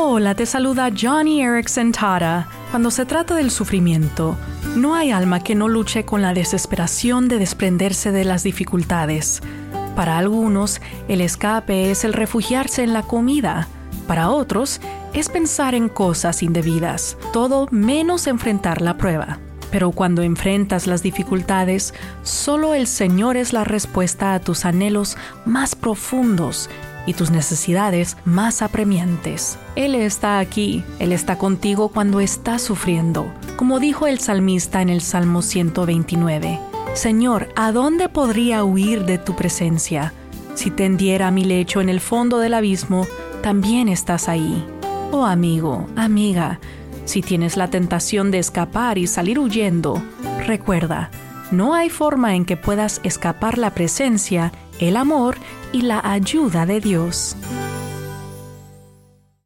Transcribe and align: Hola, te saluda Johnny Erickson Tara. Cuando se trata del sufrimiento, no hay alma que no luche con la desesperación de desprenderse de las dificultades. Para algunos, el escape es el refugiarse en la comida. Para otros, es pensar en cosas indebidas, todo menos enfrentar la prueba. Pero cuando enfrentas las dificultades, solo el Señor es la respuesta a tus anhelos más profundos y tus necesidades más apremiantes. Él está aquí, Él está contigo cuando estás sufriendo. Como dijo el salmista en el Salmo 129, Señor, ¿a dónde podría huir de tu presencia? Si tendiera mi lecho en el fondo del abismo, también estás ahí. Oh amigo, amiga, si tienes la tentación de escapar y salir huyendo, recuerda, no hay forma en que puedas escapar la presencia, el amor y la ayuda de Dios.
Hola, 0.00 0.36
te 0.36 0.46
saluda 0.46 0.92
Johnny 0.96 1.42
Erickson 1.42 1.90
Tara. 1.90 2.46
Cuando 2.70 2.92
se 2.92 3.04
trata 3.04 3.34
del 3.34 3.50
sufrimiento, 3.50 4.36
no 4.76 4.94
hay 4.94 5.10
alma 5.10 5.40
que 5.40 5.56
no 5.56 5.66
luche 5.66 6.04
con 6.04 6.22
la 6.22 6.34
desesperación 6.34 7.26
de 7.26 7.40
desprenderse 7.40 8.12
de 8.12 8.24
las 8.24 8.44
dificultades. 8.44 9.42
Para 9.96 10.16
algunos, 10.16 10.80
el 11.08 11.20
escape 11.20 11.90
es 11.90 12.04
el 12.04 12.12
refugiarse 12.12 12.84
en 12.84 12.92
la 12.92 13.02
comida. 13.02 13.66
Para 14.06 14.30
otros, 14.30 14.80
es 15.14 15.28
pensar 15.28 15.74
en 15.74 15.88
cosas 15.88 16.44
indebidas, 16.44 17.18
todo 17.32 17.66
menos 17.72 18.28
enfrentar 18.28 18.80
la 18.80 18.96
prueba. 18.98 19.40
Pero 19.70 19.90
cuando 19.90 20.22
enfrentas 20.22 20.86
las 20.86 21.02
dificultades, 21.02 21.94
solo 22.22 22.74
el 22.74 22.86
Señor 22.86 23.36
es 23.36 23.52
la 23.52 23.64
respuesta 23.64 24.34
a 24.34 24.40
tus 24.40 24.64
anhelos 24.64 25.16
más 25.44 25.74
profundos 25.74 26.70
y 27.06 27.14
tus 27.14 27.30
necesidades 27.30 28.16
más 28.24 28.60
apremiantes. 28.60 29.58
Él 29.76 29.94
está 29.94 30.38
aquí, 30.38 30.84
Él 30.98 31.12
está 31.12 31.38
contigo 31.38 31.88
cuando 31.88 32.20
estás 32.20 32.62
sufriendo. 32.62 33.32
Como 33.56 33.80
dijo 33.80 34.06
el 34.06 34.20
salmista 34.20 34.82
en 34.82 34.90
el 34.90 35.00
Salmo 35.00 35.42
129, 35.42 36.60
Señor, 36.94 37.48
¿a 37.56 37.72
dónde 37.72 38.08
podría 38.08 38.64
huir 38.64 39.04
de 39.04 39.18
tu 39.18 39.36
presencia? 39.36 40.12
Si 40.54 40.70
tendiera 40.70 41.30
mi 41.30 41.44
lecho 41.44 41.80
en 41.80 41.88
el 41.88 42.00
fondo 42.00 42.40
del 42.40 42.54
abismo, 42.54 43.06
también 43.42 43.88
estás 43.88 44.28
ahí. 44.28 44.64
Oh 45.10 45.24
amigo, 45.24 45.86
amiga, 45.96 46.60
si 47.08 47.22
tienes 47.22 47.56
la 47.56 47.70
tentación 47.70 48.30
de 48.30 48.38
escapar 48.38 48.98
y 48.98 49.06
salir 49.06 49.38
huyendo, 49.38 50.02
recuerda, 50.46 51.10
no 51.50 51.74
hay 51.74 51.88
forma 51.88 52.34
en 52.36 52.44
que 52.44 52.58
puedas 52.58 53.00
escapar 53.02 53.56
la 53.56 53.70
presencia, 53.70 54.52
el 54.78 54.96
amor 54.96 55.36
y 55.72 55.82
la 55.82 56.00
ayuda 56.04 56.66
de 56.66 56.80
Dios. 56.80 57.34